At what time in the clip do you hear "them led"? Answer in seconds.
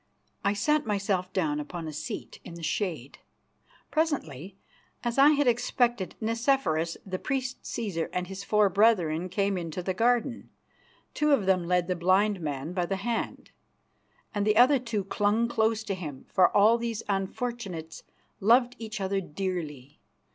11.45-11.85